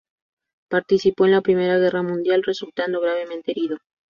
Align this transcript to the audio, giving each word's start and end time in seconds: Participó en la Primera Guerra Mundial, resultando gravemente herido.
Participó 0.67 1.25
en 1.25 1.31
la 1.33 1.41
Primera 1.41 1.77
Guerra 1.77 2.01
Mundial, 2.01 2.41
resultando 2.41 3.01
gravemente 3.01 3.51
herido. 3.51 3.77